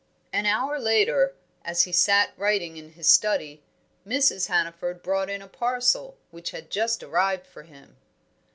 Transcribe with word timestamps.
An 0.33 0.47
hour 0.47 0.79
later, 0.79 1.35
as 1.63 1.83
he 1.83 1.91
sat 1.91 2.31
writing 2.35 2.75
in 2.75 2.93
his 2.93 3.07
study, 3.07 3.61
Mrs. 4.03 4.47
Hannaford 4.47 5.03
brought 5.03 5.29
in 5.29 5.43
a 5.43 5.47
parcel, 5.47 6.17
which 6.31 6.49
had 6.49 6.71
just 6.71 7.03
arrived 7.03 7.45
for 7.45 7.61
him. 7.61 7.97